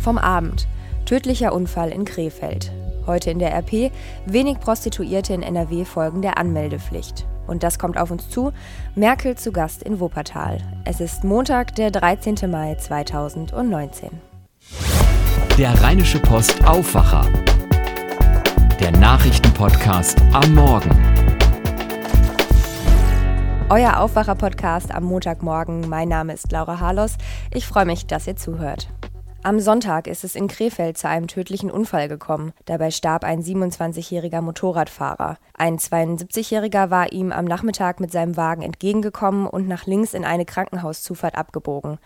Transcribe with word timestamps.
Vom 0.00 0.16
Abend. 0.16 0.66
Tödlicher 1.04 1.52
Unfall 1.52 1.90
in 1.90 2.06
Krefeld. 2.06 2.72
Heute 3.06 3.30
in 3.30 3.38
der 3.38 3.52
RP. 3.52 3.92
Wenig 4.24 4.58
Prostituierte 4.58 5.34
in 5.34 5.42
NRW 5.42 5.84
folgen 5.84 6.22
der 6.22 6.38
Anmeldepflicht. 6.38 7.26
Und 7.46 7.62
das 7.62 7.78
kommt 7.78 7.98
auf 7.98 8.10
uns 8.10 8.30
zu. 8.30 8.52
Merkel 8.94 9.36
zu 9.36 9.52
Gast 9.52 9.82
in 9.82 10.00
Wuppertal. 10.00 10.58
Es 10.86 11.00
ist 11.00 11.22
Montag, 11.22 11.74
der 11.74 11.90
13. 11.90 12.50
Mai 12.50 12.76
2019. 12.76 14.10
Der 15.58 15.82
Rheinische 15.82 16.18
Post 16.18 16.64
Aufwacher. 16.64 17.26
Der 18.80 18.92
Nachrichtenpodcast 18.92 20.18
am 20.32 20.54
Morgen. 20.54 20.90
Euer 23.68 24.00
Aufwacher-Podcast 24.00 24.94
am 24.94 25.04
Montagmorgen. 25.04 25.88
Mein 25.88 26.08
Name 26.08 26.32
ist 26.32 26.50
Laura 26.50 26.80
Harlos. 26.80 27.16
Ich 27.52 27.66
freue 27.66 27.84
mich, 27.84 28.06
dass 28.06 28.26
ihr 28.26 28.36
zuhört. 28.36 28.88
Am 29.42 29.58
Sonntag 29.58 30.06
ist 30.06 30.22
es 30.22 30.34
in 30.34 30.48
Krefeld 30.48 30.98
zu 30.98 31.08
einem 31.08 31.26
tödlichen 31.26 31.70
Unfall 31.70 32.08
gekommen. 32.08 32.52
Dabei 32.66 32.90
starb 32.90 33.24
ein 33.24 33.42
27-jähriger 33.42 34.42
Motorradfahrer. 34.42 35.38
Ein 35.54 35.78
72-jähriger 35.78 36.90
war 36.90 37.10
ihm 37.10 37.32
am 37.32 37.46
Nachmittag 37.46 38.00
mit 38.00 38.12
seinem 38.12 38.36
Wagen 38.36 38.60
entgegengekommen 38.60 39.46
und 39.46 39.66
nach 39.66 39.86
links 39.86 40.12
in 40.12 40.26
eine 40.26 40.44
Krankenhauszufahrt 40.44 41.36
abgebogen. 41.36 41.98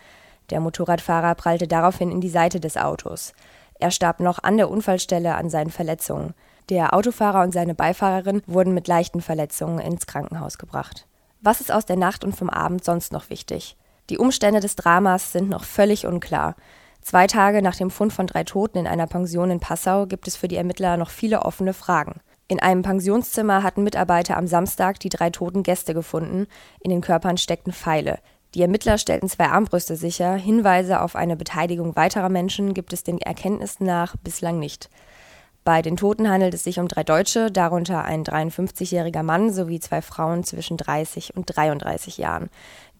Der 0.49 0.61
Motorradfahrer 0.61 1.35
prallte 1.35 1.67
daraufhin 1.67 2.09
in 2.09 2.21
die 2.21 2.29
Seite 2.29 2.61
des 2.61 2.77
Autos. 2.77 3.33
Er 3.79 3.91
starb 3.91 4.21
noch 4.21 4.41
an 4.41 4.55
der 4.55 4.69
Unfallstelle 4.69 5.35
an 5.35 5.49
seinen 5.49 5.71
Verletzungen. 5.71 6.35
Der 6.69 6.93
Autofahrer 6.93 7.43
und 7.43 7.51
seine 7.51 7.75
Beifahrerin 7.75 8.43
wurden 8.47 8.73
mit 8.73 8.87
leichten 8.87 9.19
Verletzungen 9.19 9.79
ins 9.79 10.07
Krankenhaus 10.07 10.57
gebracht. 10.57 11.05
Was 11.41 11.59
ist 11.59 11.73
aus 11.73 11.85
der 11.85 11.97
Nacht 11.97 12.23
und 12.23 12.33
vom 12.33 12.49
Abend 12.49 12.85
sonst 12.85 13.11
noch 13.11 13.29
wichtig? 13.29 13.75
Die 14.09 14.19
Umstände 14.19 14.61
des 14.61 14.77
Dramas 14.77 15.33
sind 15.33 15.49
noch 15.49 15.65
völlig 15.65 16.07
unklar. 16.07 16.55
Zwei 17.05 17.27
Tage 17.27 17.61
nach 17.61 17.75
dem 17.75 17.91
Fund 17.91 18.13
von 18.13 18.25
drei 18.25 18.43
Toten 18.43 18.79
in 18.79 18.87
einer 18.87 19.05
Pension 19.05 19.51
in 19.51 19.59
Passau 19.59 20.07
gibt 20.07 20.27
es 20.27 20.35
für 20.35 20.47
die 20.47 20.55
Ermittler 20.55 20.97
noch 20.97 21.11
viele 21.11 21.43
offene 21.43 21.75
Fragen. 21.75 22.19
In 22.47 22.59
einem 22.59 22.81
Pensionszimmer 22.81 23.61
hatten 23.61 23.83
Mitarbeiter 23.83 24.35
am 24.37 24.47
Samstag 24.47 24.99
die 24.99 25.09
drei 25.09 25.29
toten 25.29 25.61
Gäste 25.61 25.93
gefunden. 25.93 26.47
In 26.79 26.89
den 26.89 27.01
Körpern 27.01 27.37
steckten 27.37 27.73
Pfeile. 27.73 28.17
Die 28.55 28.63
Ermittler 28.63 28.97
stellten 28.97 29.29
zwei 29.29 29.49
Armbrüste 29.49 29.95
sicher. 29.95 30.33
Hinweise 30.33 30.99
auf 30.99 31.15
eine 31.15 31.35
Beteiligung 31.35 31.95
weiterer 31.95 32.29
Menschen 32.29 32.73
gibt 32.73 32.91
es 32.91 33.03
den 33.03 33.21
Erkenntnissen 33.21 33.85
nach 33.85 34.15
bislang 34.23 34.57
nicht. 34.57 34.89
Bei 35.65 35.81
den 35.81 35.97
Toten 35.97 36.29
handelt 36.29 36.53
es 36.53 36.63
sich 36.63 36.79
um 36.79 36.87
drei 36.87 37.03
Deutsche, 37.03 37.51
darunter 37.51 38.05
ein 38.05 38.23
53-jähriger 38.23 39.23
Mann 39.23 39.51
sowie 39.51 39.79
zwei 39.79 40.03
Frauen 40.03 40.43
zwischen 40.43 40.77
30 40.77 41.35
und 41.35 41.47
33 41.47 42.19
Jahren. 42.19 42.51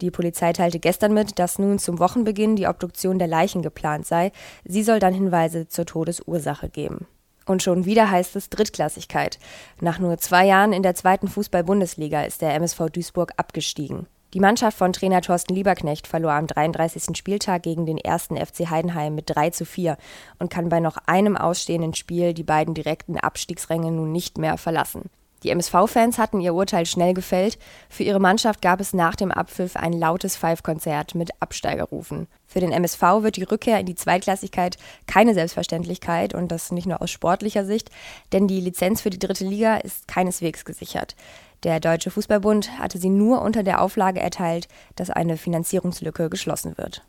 Die 0.02 0.10
Polizei 0.10 0.52
teilte 0.52 0.80
gestern 0.80 1.14
mit, 1.14 1.38
dass 1.38 1.60
nun 1.60 1.78
zum 1.78 2.00
Wochenbeginn 2.00 2.56
die 2.56 2.66
Obduktion 2.66 3.20
der 3.20 3.28
Leichen 3.28 3.62
geplant 3.62 4.08
sei. 4.08 4.32
Sie 4.64 4.82
soll 4.82 4.98
dann 4.98 5.14
Hinweise 5.14 5.68
zur 5.68 5.86
Todesursache 5.86 6.68
geben. 6.68 7.06
Und 7.46 7.62
schon 7.62 7.86
wieder 7.86 8.10
heißt 8.10 8.36
es 8.36 8.50
Drittklassigkeit. 8.50 9.38
Nach 9.80 10.00
nur 10.00 10.18
zwei 10.18 10.48
Jahren 10.48 10.74
in 10.74 10.82
der 10.82 10.96
zweiten 10.96 11.28
Fußball-Bundesliga 11.28 12.24
ist 12.24 12.42
der 12.42 12.56
MSV 12.56 12.90
Duisburg 12.92 13.34
abgestiegen. 13.38 14.08
Die 14.36 14.42
Mannschaft 14.42 14.78
von 14.78 14.92
Trainer 14.92 15.22
Thorsten 15.22 15.56
Lieberknecht 15.56 16.08
verlor 16.08 16.34
am 16.34 16.46
33. 16.46 17.16
Spieltag 17.16 17.64
gegen 17.64 17.86
den 17.86 17.98
ersten 17.98 18.36
FC 18.36 18.70
Heidenheim 18.70 19.16
mit 19.16 19.30
3 19.34 19.52
zu 19.52 19.64
4 19.64 19.96
und 20.40 20.52
kann 20.52 20.68
bei 20.68 20.82
noch 20.82 20.98
einem 21.06 21.38
ausstehenden 21.38 21.94
Spiel 21.94 22.34
die 22.34 22.44
beiden 22.44 22.74
direkten 22.74 23.18
Abstiegsränge 23.18 23.94
nun 23.94 24.12
nicht 24.12 24.38
mehr 24.38 24.58
verlassen. 24.58 25.10
Die 25.46 25.52
MSV-Fans 25.52 26.18
hatten 26.18 26.42
ihr 26.42 26.56
Urteil 26.56 26.88
schnell 26.88 27.14
gefällt. 27.14 27.60
Für 27.88 28.02
ihre 28.02 28.20
Mannschaft 28.20 28.64
gab 28.64 28.82
es 28.82 28.94
nach 28.94 29.16
dem 29.16 29.32
Abpfiff 29.32 29.76
ein 29.76 29.94
lautes 29.94 30.36
Pfeifkonzert 30.36 31.14
mit 31.14 31.40
Absteigerrufen. 31.40 32.26
Für 32.48 32.62
den 32.62 32.72
MSV 32.72 33.22
wird 33.22 33.36
die 33.36 33.44
Rückkehr 33.44 33.80
in 33.80 33.86
die 33.86 33.94
Zweitklassigkeit 33.94 34.78
keine 35.06 35.36
Selbstverständlichkeit 35.36 36.34
und 36.34 36.52
das 36.52 36.72
nicht 36.72 36.88
nur 36.88 37.00
aus 37.00 37.12
sportlicher 37.12 37.64
Sicht, 37.64 37.92
denn 38.34 38.48
die 38.48 38.60
Lizenz 38.60 39.02
für 39.02 39.12
die 39.12 39.20
dritte 39.20 39.46
Liga 39.46 39.76
ist 39.76 40.08
keineswegs 40.08 40.66
gesichert. 40.66 41.16
Der 41.62 41.80
Deutsche 41.80 42.10
Fußballbund 42.10 42.80
hatte 42.80 42.98
sie 42.98 43.10
nur 43.10 43.44
unter 43.44 43.62
der 43.62 43.84
Auflage 43.84 44.22
erteilt, 44.22 44.68
dass 44.96 45.12
eine 45.12 45.38
Finanzierungslücke 45.38 46.32
geschlossen 46.32 46.76
wird. 46.80 47.04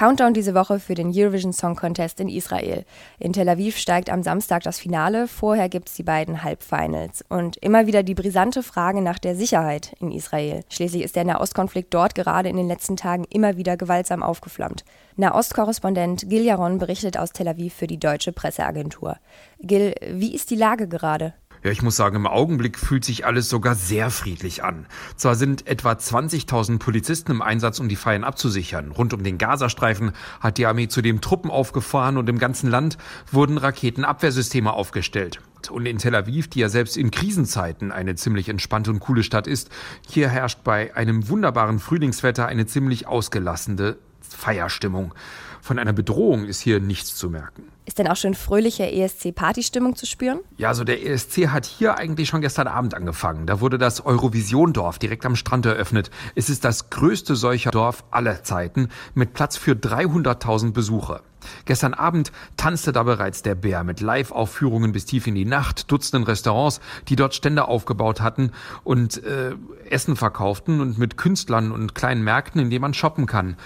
Countdown 0.00 0.32
diese 0.32 0.54
Woche 0.54 0.80
für 0.80 0.94
den 0.94 1.12
Eurovision 1.14 1.52
Song 1.52 1.76
Contest 1.76 2.20
in 2.20 2.30
Israel. 2.30 2.86
In 3.18 3.34
Tel 3.34 3.50
Aviv 3.50 3.76
steigt 3.76 4.08
am 4.08 4.22
Samstag 4.22 4.62
das 4.62 4.78
Finale, 4.78 5.28
vorher 5.28 5.68
gibt 5.68 5.90
es 5.90 5.94
die 5.94 6.02
beiden 6.02 6.42
Halbfinals. 6.42 7.22
Und 7.28 7.58
immer 7.58 7.86
wieder 7.86 8.02
die 8.02 8.14
brisante 8.14 8.62
Frage 8.62 9.02
nach 9.02 9.18
der 9.18 9.36
Sicherheit 9.36 9.94
in 10.00 10.10
Israel. 10.10 10.64
Schließlich 10.70 11.02
ist 11.02 11.16
der 11.16 11.26
Nahostkonflikt 11.26 11.92
dort 11.92 12.14
gerade 12.14 12.48
in 12.48 12.56
den 12.56 12.66
letzten 12.66 12.96
Tagen 12.96 13.24
immer 13.28 13.58
wieder 13.58 13.76
gewaltsam 13.76 14.22
aufgeflammt. 14.22 14.86
Nahostkorrespondent 15.16 16.30
Gil 16.30 16.44
Yaron 16.44 16.78
berichtet 16.78 17.18
aus 17.18 17.32
Tel 17.32 17.48
Aviv 17.48 17.74
für 17.74 17.86
die 17.86 18.00
deutsche 18.00 18.32
Presseagentur. 18.32 19.18
Gil, 19.60 19.94
wie 20.12 20.34
ist 20.34 20.48
die 20.48 20.56
Lage 20.56 20.88
gerade? 20.88 21.34
Ja, 21.62 21.70
ich 21.70 21.82
muss 21.82 21.96
sagen, 21.96 22.16
im 22.16 22.26
Augenblick 22.26 22.78
fühlt 22.78 23.04
sich 23.04 23.26
alles 23.26 23.50
sogar 23.50 23.74
sehr 23.74 24.10
friedlich 24.10 24.64
an. 24.64 24.86
Zwar 25.16 25.34
sind 25.34 25.66
etwa 25.66 25.92
20.000 25.92 26.78
Polizisten 26.78 27.32
im 27.32 27.42
Einsatz, 27.42 27.80
um 27.80 27.88
die 27.88 27.96
Feiern 27.96 28.24
abzusichern. 28.24 28.92
Rund 28.92 29.12
um 29.12 29.22
den 29.22 29.36
Gazastreifen 29.36 30.12
hat 30.40 30.56
die 30.56 30.64
Armee 30.64 30.88
zudem 30.88 31.20
Truppen 31.20 31.50
aufgefahren 31.50 32.16
und 32.16 32.30
im 32.30 32.38
ganzen 32.38 32.70
Land 32.70 32.96
wurden 33.30 33.58
Raketenabwehrsysteme 33.58 34.72
aufgestellt. 34.72 35.40
Und 35.70 35.84
in 35.84 35.98
Tel 35.98 36.14
Aviv, 36.14 36.48
die 36.48 36.60
ja 36.60 36.70
selbst 36.70 36.96
in 36.96 37.10
Krisenzeiten 37.10 37.92
eine 37.92 38.14
ziemlich 38.14 38.48
entspannte 38.48 38.90
und 38.90 39.00
coole 39.00 39.22
Stadt 39.22 39.46
ist, 39.46 39.68
hier 40.08 40.30
herrscht 40.30 40.64
bei 40.64 40.96
einem 40.96 41.28
wunderbaren 41.28 41.78
Frühlingswetter 41.78 42.46
eine 42.46 42.64
ziemlich 42.64 43.06
ausgelassene 43.06 43.98
Feierstimmung. 44.34 45.14
Von 45.62 45.78
einer 45.78 45.92
Bedrohung 45.92 46.46
ist 46.46 46.60
hier 46.60 46.80
nichts 46.80 47.14
zu 47.16 47.28
merken. 47.28 47.64
Ist 47.84 47.98
denn 47.98 48.08
auch 48.08 48.16
schon 48.16 48.34
fröhliche 48.34 48.90
ESC-Partystimmung 48.90 49.94
zu 49.94 50.06
spüren? 50.06 50.40
Ja, 50.56 50.68
also 50.68 50.84
der 50.84 51.04
ESC 51.04 51.48
hat 51.48 51.66
hier 51.66 51.98
eigentlich 51.98 52.28
schon 52.28 52.40
gestern 52.40 52.66
Abend 52.66 52.94
angefangen. 52.94 53.46
Da 53.46 53.60
wurde 53.60 53.78
das 53.78 54.04
Eurovision-Dorf 54.04 54.98
direkt 54.98 55.26
am 55.26 55.36
Strand 55.36 55.66
eröffnet. 55.66 56.10
Es 56.34 56.48
ist 56.48 56.64
das 56.64 56.88
größte 56.90 57.36
solcher 57.36 57.70
Dorf 57.70 58.04
aller 58.10 58.42
Zeiten 58.42 58.88
mit 59.14 59.34
Platz 59.34 59.56
für 59.56 59.72
300.000 59.72 60.72
Besucher. 60.72 61.22
Gestern 61.64 61.94
Abend 61.94 62.32
tanzte 62.56 62.92
da 62.92 63.02
bereits 63.02 63.42
der 63.42 63.54
Bär 63.54 63.82
mit 63.84 64.00
Live-Aufführungen 64.00 64.92
bis 64.92 65.06
tief 65.06 65.26
in 65.26 65.34
die 65.34 65.44
Nacht, 65.44 65.90
Dutzenden 65.90 66.24
Restaurants, 66.24 66.80
die 67.08 67.16
dort 67.16 67.34
Stände 67.34 67.66
aufgebaut 67.66 68.20
hatten 68.20 68.52
und 68.84 69.22
äh, 69.24 69.54
Essen 69.88 70.16
verkauften 70.16 70.80
und 70.80 70.98
mit 70.98 71.16
Künstlern 71.16 71.72
und 71.72 71.94
kleinen 71.94 72.22
Märkten, 72.22 72.60
in 72.60 72.70
denen 72.70 72.82
man 72.82 72.94
shoppen 72.94 73.26
kann. 73.26 73.56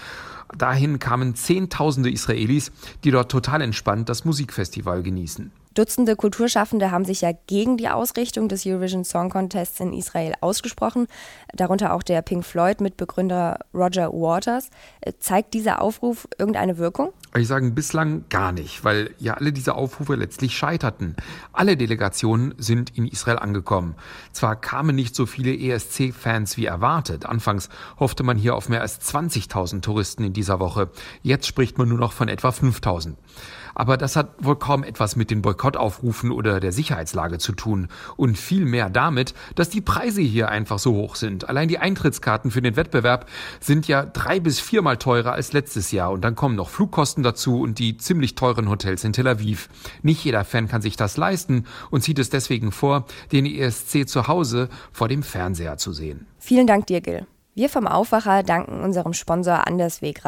Dahin 0.57 0.99
kamen 0.99 1.35
Zehntausende 1.35 2.09
Israelis, 2.09 2.71
die 3.03 3.11
dort 3.11 3.31
total 3.31 3.61
entspannt 3.61 4.09
das 4.09 4.25
Musikfestival 4.25 5.03
genießen. 5.03 5.51
Dutzende 5.75 6.15
Kulturschaffende 6.15 6.89
haben 6.89 7.03
sich 7.03 7.19
ja 7.19 7.31
gegen 7.47 7.75
die 7.75 7.89
Ausrichtung 7.89 8.47
des 8.47 8.65
Eurovision 8.65 9.03
Song 9.03 9.29
Contests 9.29 9.81
in 9.81 9.91
Israel 9.91 10.33
ausgesprochen, 10.39 11.07
darunter 11.53 11.93
auch 11.93 12.01
der 12.01 12.21
Pink 12.21 12.45
Floyd-Mitbegründer 12.45 13.59
Roger 13.73 14.13
Waters. 14.13 14.69
Äh, 15.01 15.11
zeigt 15.19 15.53
dieser 15.53 15.81
Aufruf 15.81 16.29
irgendeine 16.37 16.77
Wirkung? 16.77 17.11
Ich 17.37 17.49
sage 17.49 17.69
bislang 17.71 18.23
gar 18.29 18.53
nicht, 18.53 18.85
weil 18.85 19.13
ja 19.19 19.33
alle 19.33 19.51
diese 19.51 19.75
Aufrufe 19.75 20.15
letztlich 20.15 20.55
scheiterten. 20.57 21.17
Alle 21.51 21.75
Delegationen 21.75 22.53
sind 22.57 22.91
in 22.97 23.05
Israel 23.05 23.39
angekommen. 23.39 23.95
Zwar 24.31 24.55
kamen 24.55 24.95
nicht 24.95 25.15
so 25.15 25.25
viele 25.25 25.53
ESC-Fans 25.53 26.55
wie 26.55 26.65
erwartet. 26.65 27.25
Anfangs 27.25 27.67
hoffte 27.99 28.23
man 28.23 28.37
hier 28.37 28.55
auf 28.55 28.69
mehr 28.69 28.79
als 28.79 29.01
20.000 29.01 29.81
Touristen 29.81 30.23
in 30.23 30.31
dieser 30.31 30.61
Woche. 30.61 30.89
Jetzt 31.23 31.45
spricht 31.45 31.77
man 31.77 31.89
nur 31.89 31.97
noch 31.97 32.13
von 32.13 32.29
etwa 32.29 32.49
5.000. 32.49 33.15
Aber 33.75 33.97
das 33.97 34.15
hat 34.15 34.29
wohl 34.39 34.55
kaum 34.55 34.85
etwas 34.85 35.17
mit 35.17 35.29
den 35.29 35.41
Boykottaufrufen 35.41 36.31
oder 36.31 36.61
der 36.61 36.71
Sicherheitslage 36.71 37.37
zu 37.37 37.51
tun 37.51 37.89
und 38.15 38.37
vielmehr 38.37 38.89
damit, 38.89 39.33
dass 39.55 39.69
die 39.69 39.81
Preise 39.81 40.21
hier 40.21 40.47
einfach 40.47 40.79
so 40.79 40.93
hoch 40.93 41.15
sind. 41.15 41.49
Allein 41.49 41.67
die 41.67 41.77
Eintrittskarten 41.77 42.51
für 42.51 42.61
den 42.61 42.77
Wettbewerb 42.77 43.29
sind 43.59 43.89
ja 43.89 44.05
drei 44.05 44.39
bis 44.39 44.61
viermal 44.61 44.95
teurer 44.95 45.33
als 45.33 45.51
letztes 45.51 45.91
Jahr 45.91 46.11
und 46.11 46.21
dann 46.21 46.35
kommen 46.35 46.55
noch 46.55 46.69
Flugkosten 46.69 47.21
dazu 47.25 47.61
und 47.61 47.79
die 47.79 47.97
ziemlich 47.97 48.35
teuren 48.35 48.69
Hotels 48.69 49.03
in 49.03 49.13
Tel 49.13 49.27
Aviv. 49.27 49.69
Nicht 50.01 50.23
jeder 50.23 50.45
Fan 50.45 50.67
kann 50.67 50.81
sich 50.81 50.95
das 50.95 51.17
leisten 51.17 51.65
und 51.91 52.01
zieht 52.01 52.19
es 52.19 52.29
deswegen 52.29 52.71
vor, 52.71 53.05
den 53.31 53.45
ESC 53.45 54.07
zu 54.07 54.27
Hause 54.27 54.69
vor 54.91 55.07
dem 55.07 55.23
Fernseher 55.23 55.77
zu 55.77 55.91
sehen. 55.91 56.27
Vielen 56.39 56.67
Dank 56.67 56.87
dir, 56.87 57.01
Gil. 57.01 57.27
Wir 57.57 57.69
vom 57.69 57.87
Aufwacher 57.87 58.43
danken 58.43 58.81
unserem 58.81 59.13
Sponsor 59.13 59.65
Andersweg 59.65 60.25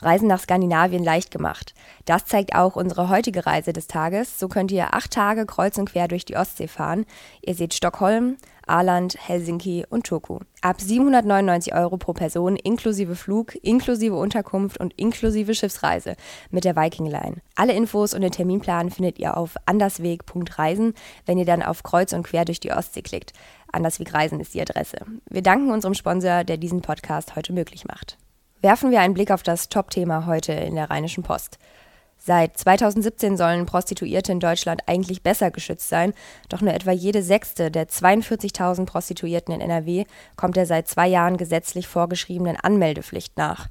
Reisen. 0.00 0.28
Nach 0.28 0.40
Skandinavien 0.40 1.02
leicht 1.02 1.30
gemacht. 1.30 1.74
Das 2.04 2.26
zeigt 2.26 2.54
auch 2.54 2.76
unsere 2.76 3.08
heutige 3.08 3.46
Reise 3.46 3.72
des 3.72 3.86
Tages. 3.86 4.38
So 4.38 4.48
könnt 4.48 4.70
ihr 4.70 4.94
acht 4.94 5.10
Tage 5.10 5.46
kreuz 5.46 5.78
und 5.78 5.90
quer 5.90 6.08
durch 6.08 6.24
die 6.24 6.36
Ostsee 6.36 6.68
fahren. 6.68 7.06
Ihr 7.40 7.54
seht 7.54 7.74
Stockholm, 7.74 8.36
Aarland, 8.68 9.16
Helsinki 9.18 9.84
und 9.88 10.06
Turku. 10.06 10.40
Ab 10.60 10.80
799 10.80 11.74
Euro 11.74 11.96
pro 11.96 12.12
Person 12.12 12.56
inklusive 12.56 13.16
Flug, 13.16 13.54
inklusive 13.62 14.14
Unterkunft 14.14 14.78
und 14.78 14.92
inklusive 14.94 15.54
Schiffsreise 15.54 16.16
mit 16.50 16.64
der 16.64 16.76
Viking 16.76 17.06
Line. 17.06 17.36
Alle 17.54 17.72
Infos 17.72 18.14
und 18.14 18.20
den 18.20 18.32
Terminplan 18.32 18.90
findet 18.90 19.18
ihr 19.18 19.36
auf 19.36 19.54
andersweg.reisen, 19.66 20.94
wenn 21.26 21.38
ihr 21.38 21.46
dann 21.46 21.62
auf 21.62 21.82
Kreuz 21.82 22.12
und 22.12 22.24
Quer 22.24 22.44
durch 22.44 22.60
die 22.60 22.72
Ostsee 22.72 23.02
klickt. 23.02 23.32
Andersweg 23.72 24.12
Reisen 24.12 24.40
ist 24.40 24.54
die 24.54 24.60
Adresse. 24.60 24.98
Wir 25.28 25.42
danken 25.42 25.70
unserem 25.70 25.94
Sponsor, 25.94 26.44
der 26.44 26.56
diesen 26.56 26.82
Podcast 26.82 27.36
heute 27.36 27.52
möglich 27.52 27.84
macht. 27.84 28.18
Werfen 28.60 28.90
wir 28.90 29.00
einen 29.00 29.14
Blick 29.14 29.30
auf 29.30 29.44
das 29.44 29.68
Top-Thema 29.68 30.26
heute 30.26 30.52
in 30.52 30.74
der 30.74 30.90
Rheinischen 30.90 31.22
Post. 31.22 31.58
Seit 32.16 32.58
2017 32.58 33.36
sollen 33.36 33.66
Prostituierte 33.66 34.32
in 34.32 34.40
Deutschland 34.40 34.82
eigentlich 34.86 35.22
besser 35.22 35.52
geschützt 35.52 35.88
sein, 35.88 36.12
doch 36.48 36.60
nur 36.60 36.74
etwa 36.74 36.90
jede 36.90 37.22
sechste 37.22 37.70
der 37.70 37.88
42.000 37.88 38.84
Prostituierten 38.84 39.54
in 39.54 39.60
NRW 39.60 40.06
kommt 40.34 40.56
der 40.56 40.66
seit 40.66 40.88
zwei 40.88 41.06
Jahren 41.06 41.36
gesetzlich 41.36 41.86
vorgeschriebenen 41.86 42.56
Anmeldepflicht 42.56 43.36
nach. 43.36 43.68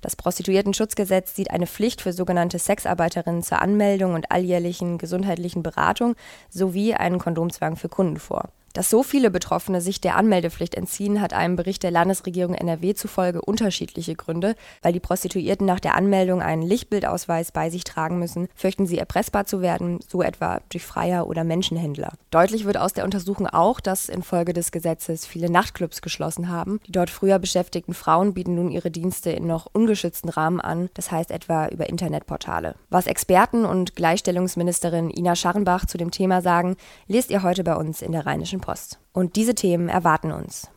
Das 0.00 0.16
Prostituiertenschutzgesetz 0.16 1.36
sieht 1.36 1.50
eine 1.50 1.66
Pflicht 1.66 2.00
für 2.00 2.14
sogenannte 2.14 2.58
Sexarbeiterinnen 2.58 3.42
zur 3.42 3.60
Anmeldung 3.60 4.14
und 4.14 4.32
alljährlichen 4.32 4.96
gesundheitlichen 4.96 5.62
Beratung 5.62 6.16
sowie 6.48 6.94
einen 6.94 7.18
Kondomzwang 7.18 7.76
für 7.76 7.90
Kunden 7.90 8.18
vor. 8.18 8.48
Dass 8.80 8.88
so 8.88 9.02
viele 9.02 9.30
Betroffene 9.30 9.82
sich 9.82 10.00
der 10.00 10.16
Anmeldepflicht 10.16 10.74
entziehen, 10.74 11.20
hat 11.20 11.34
einem 11.34 11.54
Bericht 11.54 11.82
der 11.82 11.90
Landesregierung 11.90 12.54
NRW 12.54 12.94
zufolge 12.94 13.42
unterschiedliche 13.42 14.14
Gründe. 14.14 14.54
Weil 14.80 14.94
die 14.94 15.00
Prostituierten 15.00 15.66
nach 15.66 15.80
der 15.80 15.96
Anmeldung 15.96 16.40
einen 16.40 16.62
Lichtbildausweis 16.62 17.52
bei 17.52 17.68
sich 17.68 17.84
tragen 17.84 18.18
müssen, 18.18 18.48
fürchten 18.54 18.86
sie 18.86 18.96
erpressbar 18.96 19.44
zu 19.44 19.60
werden, 19.60 19.98
so 20.08 20.22
etwa 20.22 20.62
durch 20.70 20.82
Freier 20.82 21.26
oder 21.26 21.44
Menschenhändler. 21.44 22.14
Deutlich 22.30 22.64
wird 22.64 22.78
aus 22.78 22.94
der 22.94 23.04
Untersuchung 23.04 23.46
auch, 23.48 23.80
dass 23.80 24.08
infolge 24.08 24.54
des 24.54 24.72
Gesetzes 24.72 25.26
viele 25.26 25.50
Nachtclubs 25.50 26.00
geschlossen 26.00 26.48
haben. 26.48 26.80
Die 26.86 26.92
dort 26.92 27.10
früher 27.10 27.38
beschäftigten 27.38 27.92
Frauen 27.92 28.32
bieten 28.32 28.54
nun 28.54 28.70
ihre 28.70 28.90
Dienste 28.90 29.30
in 29.30 29.46
noch 29.46 29.66
ungeschützten 29.70 30.30
Rahmen 30.30 30.58
an, 30.58 30.88
das 30.94 31.10
heißt 31.10 31.32
etwa 31.32 31.68
über 31.68 31.90
Internetportale. 31.90 32.76
Was 32.88 33.06
Experten 33.06 33.66
und 33.66 33.94
Gleichstellungsministerin 33.94 35.10
Ina 35.10 35.36
Scharrenbach 35.36 35.84
zu 35.84 35.98
dem 35.98 36.10
Thema 36.10 36.40
sagen, 36.40 36.78
lest 37.08 37.30
ihr 37.30 37.42
heute 37.42 37.62
bei 37.62 37.76
uns 37.76 38.00
in 38.00 38.12
der 38.12 38.24
Rheinischen 38.24 38.62
Post. 38.62 38.69
Und 39.12 39.36
diese 39.36 39.54
Themen 39.54 39.88
erwarten 39.88 40.32
uns. 40.32 40.68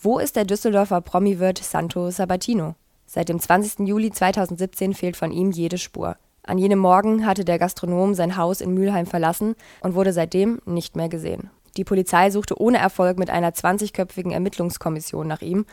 Wo 0.00 0.18
ist 0.18 0.36
der 0.36 0.44
Düsseldorfer 0.44 1.00
Promi-Wirt 1.00 1.58
Santo 1.58 2.10
Sabatino? 2.10 2.74
Seit 3.06 3.28
dem 3.28 3.38
20. 3.38 3.86
Juli 3.86 4.10
2017 4.10 4.94
fehlt 4.94 5.16
von 5.16 5.32
ihm 5.32 5.50
jede 5.50 5.78
Spur. 5.78 6.16
An 6.44 6.58
jenem 6.58 6.80
Morgen 6.80 7.24
hatte 7.24 7.44
der 7.44 7.58
Gastronom 7.58 8.14
sein 8.14 8.36
Haus 8.36 8.60
in 8.60 8.74
Mülheim 8.74 9.06
verlassen 9.06 9.54
und 9.80 9.94
wurde 9.94 10.12
seitdem 10.12 10.60
nicht 10.66 10.96
mehr 10.96 11.08
gesehen. 11.08 11.50
Die 11.76 11.84
Polizei 11.84 12.30
suchte 12.30 12.60
ohne 12.60 12.78
Erfolg 12.78 13.18
mit 13.18 13.30
einer 13.30 13.50
20-köpfigen 13.50 14.32
Ermittlungskommission 14.32 15.26
nach 15.26 15.40
ihm. 15.40 15.64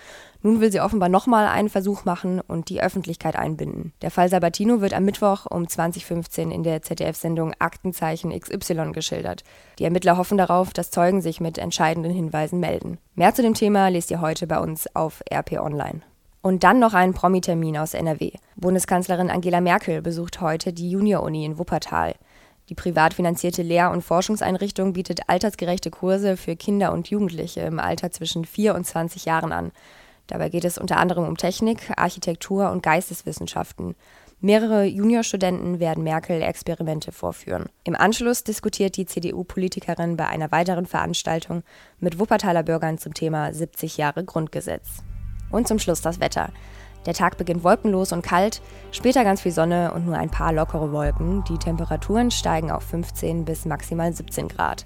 Nun 0.41 0.61
will 0.61 0.71
sie 0.71 0.79
offenbar 0.79 1.09
nochmal 1.09 1.47
einen 1.47 1.69
Versuch 1.69 2.05
machen 2.05 2.39
und 2.39 2.69
die 2.69 2.81
Öffentlichkeit 2.81 3.35
einbinden. 3.35 3.93
Der 4.01 4.11
Fall 4.11 4.29
Sabatino 4.29 4.79
wird 4.79 4.93
am 4.93 5.03
Mittwoch 5.03 5.45
um 5.45 5.67
2015 5.67 6.51
in 6.51 6.63
der 6.63 6.81
ZDF-Sendung 6.81 7.53
Aktenzeichen 7.59 8.31
XY 8.37 8.91
geschildert. 8.93 9.43
Die 9.77 9.83
Ermittler 9.83 10.17
hoffen 10.17 10.37
darauf, 10.37 10.71
dass 10.71 10.91
Zeugen 10.91 11.21
sich 11.21 11.41
mit 11.41 11.57
entscheidenden 11.57 12.13
Hinweisen 12.13 12.59
melden. 12.59 12.97
Mehr 13.15 13.33
zu 13.33 13.41
dem 13.41 13.53
Thema 13.53 13.89
lest 13.89 14.11
ihr 14.11 14.21
heute 14.21 14.47
bei 14.47 14.59
uns 14.59 14.93
auf 14.95 15.21
RP 15.31 15.59
Online. 15.59 16.01
Und 16.41 16.63
dann 16.63 16.79
noch 16.79 16.93
ein 16.93 17.13
Promi-Termin 17.13 17.77
aus 17.77 17.93
NRW. 17.93 18.31
Bundeskanzlerin 18.55 19.29
Angela 19.29 19.59
Merkel 19.59 20.01
besucht 20.01 20.39
heute 20.39 20.71
die 20.71 20.89
Junior-Uni 20.89 21.43
in 21.43 21.57
Wuppertal. 21.57 22.15
Die 22.69 22.75
privat 22.75 23.15
finanzierte 23.15 23.63
Lehr- 23.63 23.89
und 23.89 24.03
Forschungseinrichtung 24.03 24.93
bietet 24.93 25.21
altersgerechte 25.27 25.89
Kurse 25.89 26.37
für 26.37 26.55
Kinder 26.55 26.93
und 26.93 27.09
Jugendliche 27.09 27.61
im 27.61 27.79
Alter 27.79 28.11
zwischen 28.11 28.45
4 28.45 28.75
und 28.75 28.85
20 28.85 29.25
Jahren 29.25 29.51
an. 29.51 29.71
Dabei 30.27 30.49
geht 30.49 30.65
es 30.65 30.77
unter 30.77 30.97
anderem 30.97 31.27
um 31.27 31.35
Technik, 31.35 31.91
Architektur 31.97 32.69
und 32.69 32.83
Geisteswissenschaften. 32.83 33.95
Mehrere 34.39 34.85
Juniorstudenten 34.85 35.79
werden 35.79 36.03
Merkel 36.03 36.43
Experimente 36.43 37.11
vorführen. 37.11 37.69
Im 37.83 37.95
Anschluss 37.95 38.43
diskutiert 38.43 38.95
die 38.95 39.07
CDU-Politikerin 39.07 40.15
bei 40.15 40.27
einer 40.27 40.51
weiteren 40.51 40.85
Veranstaltung 40.85 41.63
mit 41.99 42.19
Wuppertaler 42.19 42.61
Bürgern 42.61 42.99
zum 42.99 43.15
Thema 43.15 43.51
70 43.51 43.97
Jahre 43.97 44.23
Grundgesetz. 44.23 45.03
Und 45.49 45.67
zum 45.67 45.79
Schluss 45.79 46.01
das 46.01 46.19
Wetter. 46.19 46.51
Der 47.09 47.15
Tag 47.15 47.39
beginnt 47.39 47.63
wolkenlos 47.63 48.11
und 48.11 48.21
kalt, 48.21 48.61
später 48.91 49.23
ganz 49.23 49.41
viel 49.41 49.51
Sonne 49.51 49.91
und 49.95 50.05
nur 50.05 50.15
ein 50.15 50.29
paar 50.29 50.53
lockere 50.53 50.91
Wolken. 50.91 51.43
Die 51.45 51.57
Temperaturen 51.57 52.29
steigen 52.29 52.69
auf 52.69 52.83
15 52.83 53.45
bis 53.45 53.65
maximal 53.65 54.13
17 54.13 54.47
Grad. 54.47 54.85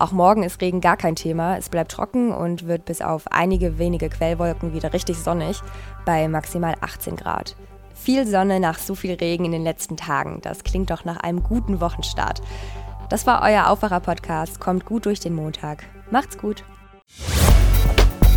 Auch 0.00 0.10
morgen 0.10 0.42
ist 0.42 0.60
Regen 0.60 0.80
gar 0.80 0.96
kein 0.96 1.14
Thema. 1.14 1.56
Es 1.56 1.68
bleibt 1.68 1.92
trocken 1.92 2.32
und 2.32 2.66
wird 2.66 2.86
bis 2.86 3.00
auf 3.00 3.30
einige 3.30 3.78
wenige 3.78 4.08
Quellwolken 4.08 4.74
wieder 4.74 4.92
richtig 4.92 5.18
sonnig 5.18 5.60
bei 6.04 6.26
maximal 6.26 6.74
18 6.80 7.14
Grad. 7.14 7.54
Viel 7.94 8.26
Sonne 8.26 8.58
nach 8.58 8.80
so 8.80 8.96
viel 8.96 9.14
Regen 9.14 9.44
in 9.44 9.52
den 9.52 9.62
letzten 9.62 9.96
Tagen. 9.96 10.40
Das 10.42 10.64
klingt 10.64 10.90
doch 10.90 11.04
nach 11.04 11.18
einem 11.18 11.44
guten 11.44 11.80
Wochenstart. 11.80 12.42
Das 13.10 13.28
war 13.28 13.42
euer 13.42 13.68
Aufwacher-Podcast. 13.68 14.58
Kommt 14.58 14.86
gut 14.86 15.06
durch 15.06 15.20
den 15.20 15.36
Montag. 15.36 15.84
Macht's 16.10 16.36
gut. 16.36 16.64